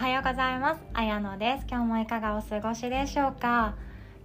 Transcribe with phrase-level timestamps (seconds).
[0.00, 0.80] はようございます。
[0.94, 1.66] あやのです。
[1.68, 3.74] 今日もいかがお過ごしでしょうか？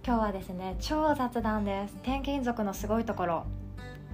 [0.02, 1.96] 今日はですね超雑談です。
[1.96, 3.46] 転勤族のすごいところ。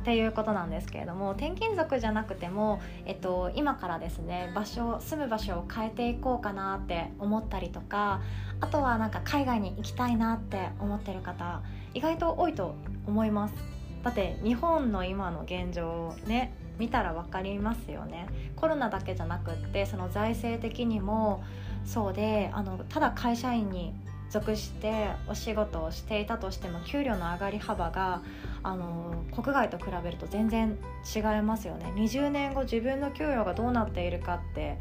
[0.00, 8.20] っていうことなんですけれども転勤族じゃなくても、えっと、今からですね場所住む場所を変えていこうかなって思ったりとか
[8.60, 11.62] あとはなんか海外に行きたいなって思ってる方
[11.94, 12.74] 意外と多いと
[13.06, 13.54] 思います。
[14.02, 21.44] だって日本の今の現状をね見たら分かりますよねコロナだけじゃなくってその財政的にも
[21.84, 23.94] そうであのただ会社員に
[24.30, 28.22] 属してお仕事をしていたとしても給料の上がり幅が
[28.62, 30.78] あの国外と比べると全然
[31.14, 34.78] 違いますよね20年後自分の給与がどうなっているかって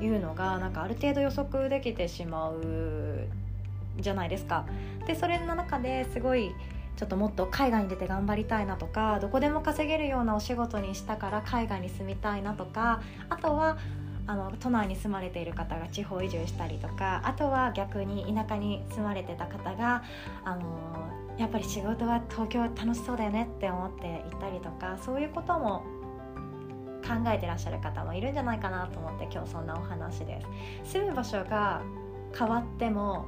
[0.00, 3.26] いうのがなんかある程度予測できてしまう
[3.98, 4.64] じゃないですか。
[5.06, 6.52] でそれの中ですごい
[6.96, 13.78] ちょっともっと海外に出て頑張りたいなとかどこでも稼げるようなお仕事にしたから海外に住みたいなとかあとは
[14.26, 20.04] あの都内に住まれている方が地方移住したりとかあとは逆に田舎に住まれてた方が
[20.44, 25.82] あのやっぱり仕事は東京楽しそうだよねって思っていたりとかそういうことも
[27.02, 30.40] 考えてらっしゃる方もいるんじゃないかなと思って今日そんなお話で
[30.84, 30.92] す。
[30.92, 31.82] 住む場所が
[32.38, 33.26] 変わっても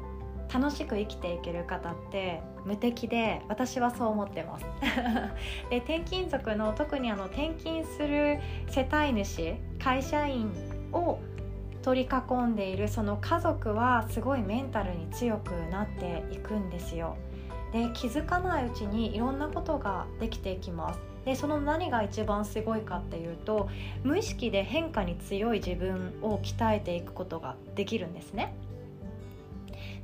[0.53, 4.65] 楽しく生きていける方って無敵で私はそう思ってます。
[5.71, 10.51] で転勤族の特にあの転勤する世帯主会社員
[10.93, 11.19] を
[11.83, 17.17] 取り囲んでいるその家族はすごいメンタルに強くなっていくんですよ。
[17.73, 21.01] で気づかないうちにいろんなことができていきます。
[21.25, 23.69] でその何が一番すごいかっていうと
[24.03, 28.55] 無意識で変化に強い自分を鍛えていくことができるんですね。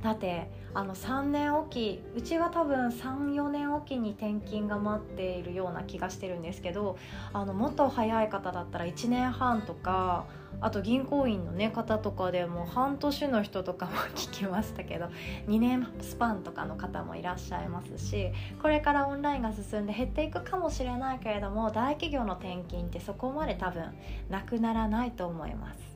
[0.01, 6.97] だってあの3年おきうちは多分34年おきに転勤が待っているような気がしてるんですけど
[7.33, 10.25] あのもっと早い方だったら1年半とか
[10.59, 15.05] あと銀行員の、ね、方とかでも半年の人とかも聞きましたけど
[15.47, 18.31] 2年スパンとかの方もいらっしゃいますし
[18.61, 23.83] これからオンラインが進んで減っていくかもしれないけれども大企業の転勤ってそこまで多分
[24.29, 25.90] なくならないと思います。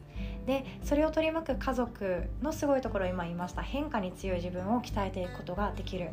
[0.46, 3.62] でそれを取り巻く家族のすごいところ今言いました。
[3.62, 6.10] 変化に強い自分を鍛えていくことができる。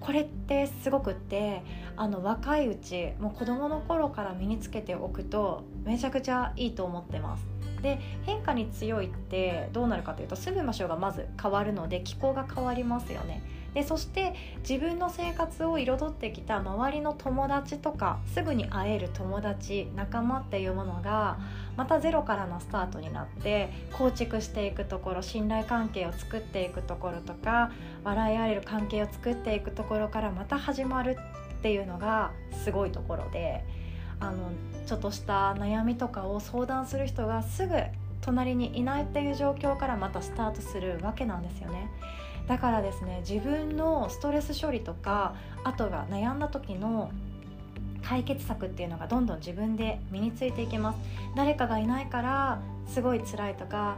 [0.00, 1.62] これってすごくって
[1.96, 7.44] あの若いうちもう子どもの頃から身につけておくとめちゃくちゃいいと思ってます。
[7.82, 13.42] で変化に強いってどうなるかというと住む場所がまず変わるので気候が変わりますよね。
[13.74, 14.34] でそして
[14.68, 21.38] 自分の生活を彩ってきた周りの友達とかすぐに会える友達仲間っていうものが
[21.76, 27.72] またゼロからのスタートになって構築していくところ信頼関係を作っていくところとか
[28.04, 31.18] 笑い合える関係を作っていくところからまた始まる
[31.58, 33.64] っていうのがすごいところで
[34.20, 34.52] あの
[34.86, 37.74] ちょっとした悩みとかを相談する人がすぐ
[38.20, 41.90] 隣にいないっていう状況からまたスタートするわけなんですよね。
[42.46, 45.34] だからですね自分のストレス処理とか
[45.64, 47.10] あとが悩んだ時の
[48.02, 50.98] 解決策っていうのがどんどん自分で身についていきます。
[51.36, 53.96] 誰かがいないからすごい辛いとか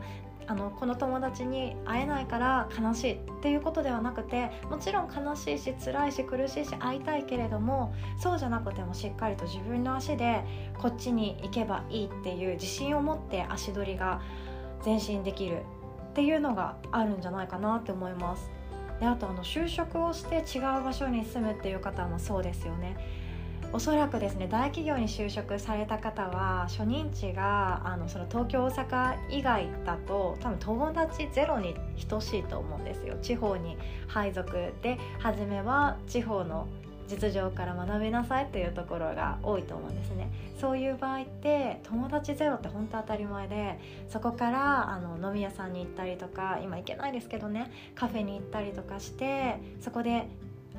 [0.48, 10.44] あのこの友達に会えないから悲しいっていうことではなくてもちろん悲しいし辛いし苦しいし会いたいけれどもそうじゃなくてもしっかりと自分の足で
[10.78, 14.20] こっちに行けばいいっていう自信を持って足取りが
[14.84, 15.62] 前進できる
[16.16, 18.50] っていうのがあるんじゃないかなって思います。
[19.00, 22.96] であとあの就職をして違う場所に住むっていう方もそうですよね。
[23.70, 31.74] おそらくですね大企業に就職された方は初任地があのその東京大阪以外だと多分友達ゼロに
[32.08, 33.18] 等しいと思うんですよ。
[33.20, 33.76] 地方に
[34.08, 36.66] 配属で初めは地方の
[37.08, 40.30] 実情から学びなさいというところが多いと思うんですね
[40.60, 43.78] そういう場合って友達ゼロって本当当たり前で
[44.08, 50.28] そこからあの飲み屋さんに行ったりとか今行けないですけどねカフェに行ったりとかしてそこで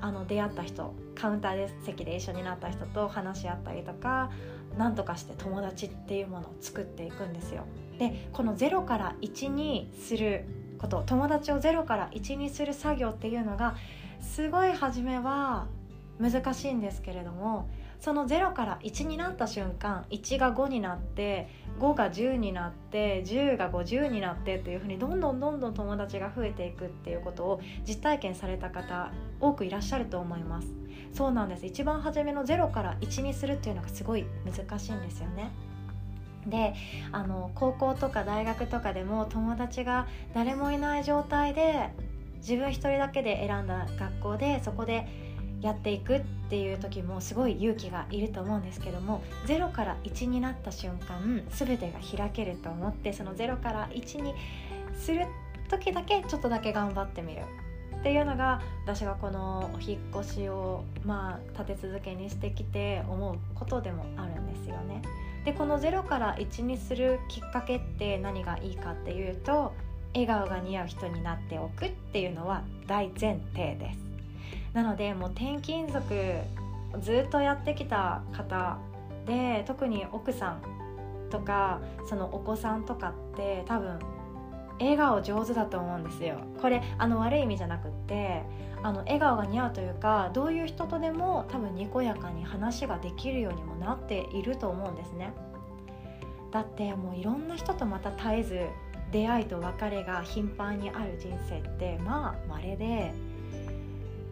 [0.01, 4.31] あの出会った人カウンターで席で一緒になった人と話し合ったりとか
[4.77, 7.63] 何とかして友達っていうものを作っていくんですよ。
[7.97, 10.45] でこの0から1にする
[10.77, 13.75] こと友達を0から1にする作業っていうのが
[14.21, 15.65] すごい初めは
[16.19, 17.69] 難しいんですけれども
[17.99, 21.47] その0から1になった瞬間1が5になって
[21.79, 30.67] 5が10になって10が50になってっていうふうにどんどんどんどん友達が増えていくっていうことを実体験された方多くいらっしゃると思います。
[31.13, 31.65] そうなんです。
[31.65, 35.51] 一番初めの0から1にするっていうのがすごい難しいんですよね。
[36.45, 36.73] で
[37.11, 41.89] あの高校とか大学とかでも友達が誰もいない状態で
[42.37, 45.26] 自分一人だけで選んだ学校でそこで
[45.61, 54.33] やっていくっていう時もすごい勇気がいると思うんですけども0から1になった瞬間全てが開けると思ってその0から1に
[54.95, 55.25] する
[55.69, 57.41] 時だけちょっとだけ頑張ってみる
[57.99, 65.01] っていうのが私がこのお引越しをまあ立て続けにしてきて思うことでもあるんですよね。
[65.43, 69.73] でこの0から1にするきっかけって何がいいかっていうと
[70.13, 74.06] 笑顔が似合う人になっておくっていうのは大前提です
[74.77, 76.13] なのでもう転勤族
[77.01, 78.77] ずっとやってきた方
[79.25, 80.61] で特に奥さん
[81.31, 83.97] とかそのお子さんとかって多分
[84.79, 86.37] 笑顔上手だと思うんですよ。
[86.61, 88.43] これあの悪い意味じゃなくって
[88.83, 95.33] あの笑顔が似合うというかどういう人とでも多分にこやかに話ができるようにもなっていると思うんですね。
[96.51, 98.67] だってもういろんな人とまた絶えず
[99.11, 103.11] 出会いと別れが頻繁にある人生ってまあ稀で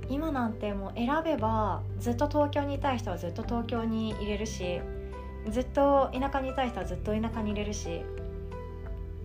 [0.10, 4.82] 今なんてもう選べばずっと東京にいたい人はずっと東京に入れるし
[5.50, 8.02] ずっと田舎にいたい人はずっと田舎に入れるし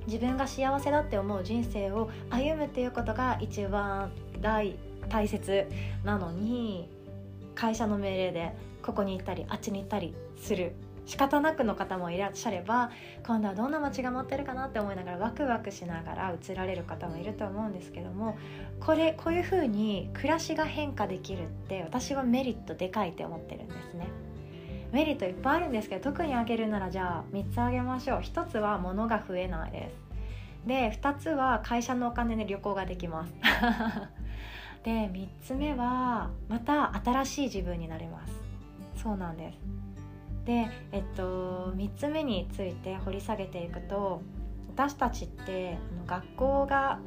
[0.06, 4.76] 自分が幸せだって思う人生を歩むっていうことが一番大
[5.08, 5.66] 大切
[6.04, 6.88] なのに
[7.54, 10.72] 会社の命令でここに行ったりあっちに行ったりする。
[11.06, 12.90] 仕方なくの方もいらっしゃれば
[13.26, 18.38] 今度はどんな街が待ってるかなって思いながらワクワクしながら移られる方もいると思うんですけども
[18.80, 24.06] これこういう風に暮らしが変化できるって私はメリットでかいって思ってるんですね。
[24.92, 28.20] メリットいっぱいあるんですけど特に挙げるならじゃあ3つ挙げましょう。
[28.20, 30.10] 1つは物が増えないです。
[30.66, 33.34] で2つは会社のお金で旅行ができます。
[34.82, 38.32] で3つ目はまた新しい自分になれます。
[38.96, 39.58] そうなんです。
[40.50, 44.20] で、えっと、3つ目について掘り下げていくと
[44.74, 46.98] 私たちって学校が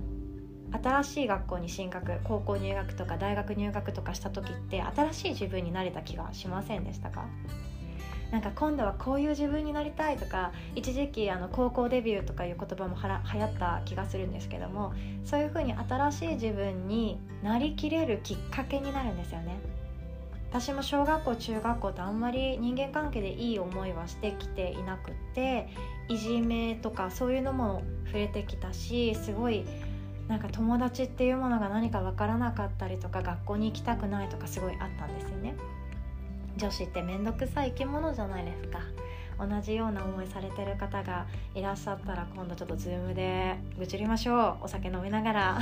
[0.82, 7.26] 新しい学校に進学高校入学とか大学入学とかした時って新しい自分になれた気がしませんでしたか？
[8.32, 14.94] なんか今度はこういう自分になりたいとか一時期あの高校デビューとかいう言葉もはら流行った気がするんですけども
[15.26, 19.58] そういうふうに新しい自分になりきれるきっかけになるんですよね。
[20.54, 25.68] 私も小学校中学校とあんまり人間関係でいい思いはしてきていなくって
[26.10, 29.66] いじめとかそういうのも触れてきたしすごい
[30.28, 35.56] なんか友達っていうものが何か分からなかったりとか学校に行きたくないとかすごいあったんですよね。
[36.58, 38.80] 女子って面倒くさい生き物じゃないですか。
[39.40, 41.26] 同じような思いされてる方が
[41.56, 44.66] いらっしゃったら今度ちょっと Zoom で愚痴りましょう。
[44.66, 45.60] お酒飲みながら。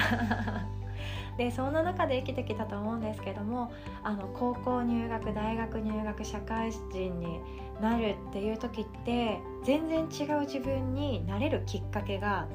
[1.37, 3.71] でそんな中で生きてきたと思うんですけども
[4.03, 7.39] あの高校入学大学入学社会人に
[7.81, 12.47] なるっていう時って全然違う自分になれるきっかけが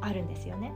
[0.00, 0.72] あるんですよね。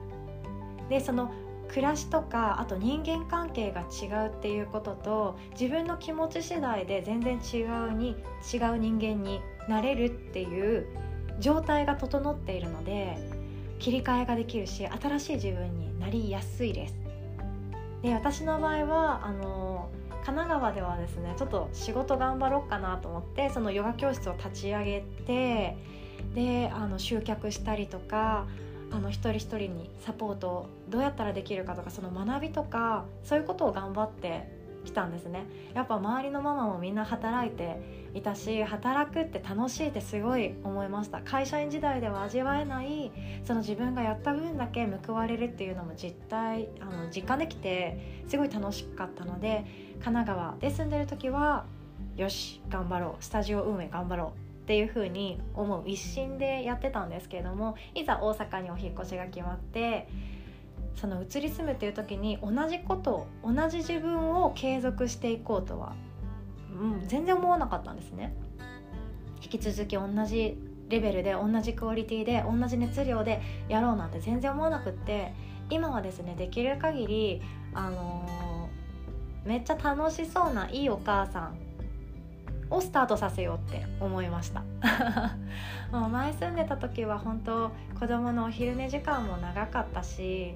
[0.88, 1.32] でその
[1.68, 8.10] 暮らしとかあと人間関係が違うっていうことと自分の気持ち次第で全然違うに
[8.52, 10.86] 違う人間になれるっていう
[11.40, 13.16] 状態が整っているので
[13.78, 16.94] 切り替えができるし新しい自分になりやすいです。
[18.02, 19.88] で私の場合はあの
[20.24, 25.76] 神奈川ではですねちょっと仕事頑張ろうかなと思ってそのヨガ教室を立ち上げて
[26.34, 28.46] であの集客したりとか
[28.90, 34.46] あの一人一人にサポートをどうやったらできるかとかその学びとかそういうことを頑張って
[34.84, 35.46] きたんですね。
[35.74, 41.20] やっぱ周りのママもみんな働いていたし働くって楽しいってすごい思いました。
[41.20, 43.12] 会社員時代では味わえない
[43.44, 49.64] その自分がやった分だけ報われるっていうのも実態あの実感できてすごい楽しかったので
[49.94, 51.66] 神奈川で住んでる時は
[52.16, 60.08] よし頑張ろうスタジオ運営頑張ろうっていう風に思う一心でやってたんですけれどもいざ大阪にお引越しが決まって
[60.96, 65.94] その移り住むっていう時に同じこと同じ自分を継続していこうとは、
[66.72, 68.34] うん、全然思わなかったんですね。
[69.42, 70.56] 引き続き同じ
[70.88, 75.34] レベルで同じクオリティで同じ熱量でやろうなんて全然思わなくって
[75.70, 77.42] 今はですねできる限り
[77.74, 81.58] あのー、めっちゃ楽しそうないいお母さん
[82.70, 84.62] をスタートさせようって思いました
[85.92, 90.54] もう前住んでた時は本当子供のお昼寝時間も長かったし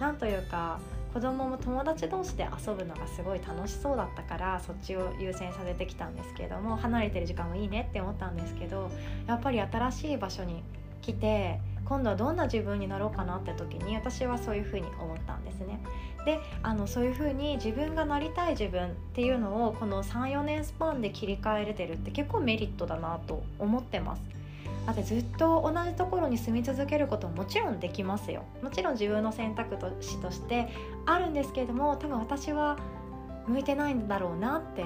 [0.00, 0.80] なんというか
[1.12, 8.90] 子供も友達同士で遊ぶのがすごい楽しそうだったからそっちを優先させてきたんですけども離れてる時間もいいねって思ったんですけど
[9.26, 10.62] やっぱり新しい場所に
[11.02, 15.80] 来て今度はどんな自分になろうかなって時に私はそういうふうに思ったんですね。
[16.24, 24.39] であのそういうふうに自分がなりたい自分っていうのをこの34年スパンで切り替えれてるって結構メリットだなと思ってます。
[24.90, 28.42] だってずっと同じところに住み続けることももちろんできますよ。
[28.60, 30.68] もちろん自分の選択肢として
[31.06, 32.76] あるんですけれども多分私は
[33.46, 34.84] 向いてないんだろうなって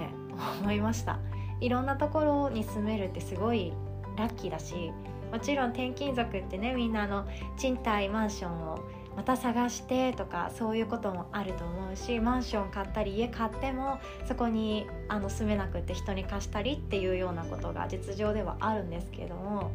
[0.61, 1.19] 思いました。
[1.61, 3.73] いろんなところに住めるってすごい
[4.19, 4.93] ラッキーだし
[5.33, 8.81] もちろん転勤族ってねみんなの賃貸マンションを
[9.17, 19.71] また探してとかそういうこともあると思うしマンション買ったり家買ってもそこにあの住めなくって人に貸したりっていうようなことが実情ではあるんですけれども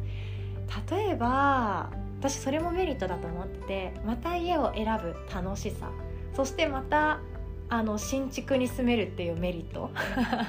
[0.90, 5.90] 例えば私それもメリットだと思っててまた家を選ぶ楽しさ
[6.34, 7.20] そしてまた
[7.72, 9.90] あの新築に住めるっていうメリット。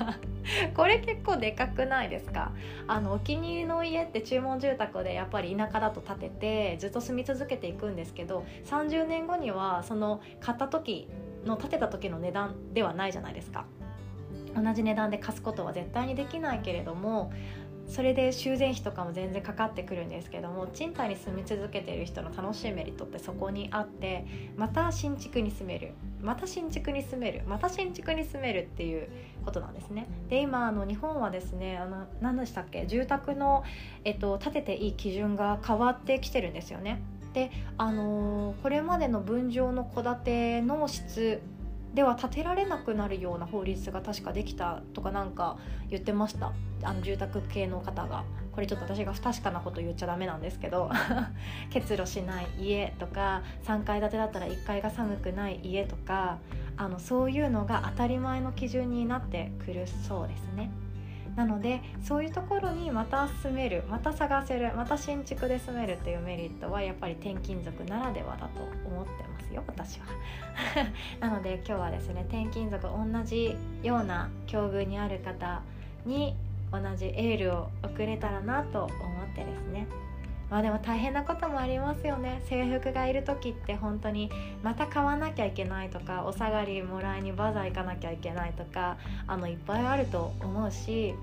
[0.75, 2.51] これ結構でかくないですか？
[2.87, 11.07] あのお気に入りの家って注文住宅でやっぱり田舎だと建ててずっと住み続けていくんですけど30年後にはその買った時
[11.45, 13.65] の建てた時の値段ではないじゃないですか。
[14.53, 17.31] 同じ値段で貸すことは絶対にできないけれども
[17.91, 29.09] それで修繕費とかも全然かかってくるんですけども賃貸に住み続けている人の楽しいメリットってそこにあってまた新築に住めるまた新築に住めるまた新築に住めるっていう
[29.43, 30.07] ことなんですね。
[30.29, 33.63] で今あの日本はですねあの何でしたっけ住宅の、
[34.05, 37.01] えっと、建てていい基準が変わってきてるんですよね。
[37.33, 41.41] であのー、これまでの分譲の戸建ての質
[41.93, 45.57] では建てられなくなるような法律が確かできたとかなんか
[45.89, 46.53] 言ってました。
[46.83, 48.23] あの住宅系の方が。
[48.51, 50.89] これちょっと私が不確かなこと言っちゃダメなんですけど。
[51.71, 56.39] 結露しない家とか3階建てだったら1階が寒くない家とか
[56.77, 60.71] あのそういうのが当たり前の基準になってくるそうですね。
[61.35, 70.05] なのでそういうところにまた住めるまた探せるまた新築で住めるっていうメリットはやっぱり転勤族ならではだと思ってますよ私は。
[71.19, 75.61] なので今日はですね転勤族同じような境遇にある方
[76.05, 76.35] に
[76.71, 79.87] 同じエールを送れたらなと思ってですね。
[80.51, 82.41] まあでも大変なこともありますよね。
[82.45, 84.29] 制服がいる時って本当に
[84.61, 91.15] また買わなきゃいけないとかお下がりもらいにバザー行かなきゃいけないとかあのいっぱいあると思うし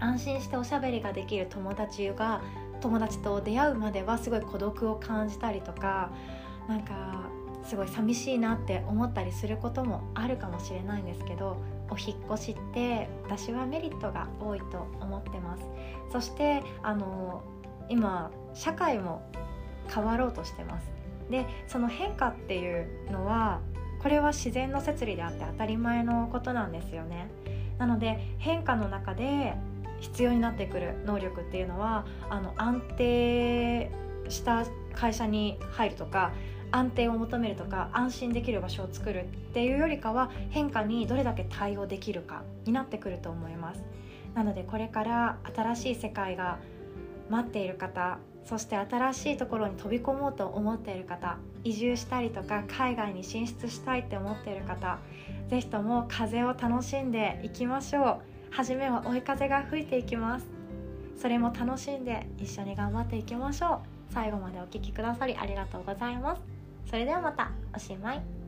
[0.00, 2.42] 安心しておしゃべりができる友達が
[2.80, 6.10] 友達と出会うまではすごい孤独を感じたりとか
[6.68, 7.30] なんか
[7.64, 15.62] すごい寂しいなって思ったりすることもあるかもしれないんですけどお引越しって私はメリットが多いと思ってます。
[16.10, 17.44] そしてあの
[17.92, 19.22] 今社会も
[19.94, 20.90] 変わろうとしてます。
[21.30, 23.60] でその変化っていうのは
[24.02, 27.28] これは自然の摂理であって当たり前のことなんですよね。
[27.78, 29.54] なので変化の中で
[30.00, 33.90] 必要になってくる能力っていうのはあの安定
[34.28, 36.32] した会社に入るとか
[36.70, 43.84] 安定を求めるとか安心できる場所を作るっていうよりかは変化にどれだけ対応できるかになってくると思います。
[44.34, 46.58] なのでこれから新しい世界が
[47.30, 54.98] 待っている方そして新しいところに飛び込もうと思っている方移住したりとか海外に進出したいって思っている方
[55.48, 58.32] 是非とも風を楽しんでいきましょう。
[58.50, 60.46] 初めは追い風が吹いていきます。
[61.20, 64.12] それも楽しんで一緒に頑張っていきましょう。
[64.12, 66.42] 最後までお聴きくださりありがとうございます。
[66.88, 68.41] それではまたおしまい。